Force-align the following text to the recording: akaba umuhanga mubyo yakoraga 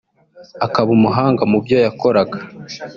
akaba 0.65 0.89
umuhanga 0.97 1.41
mubyo 1.51 1.77
yakoraga 1.85 2.37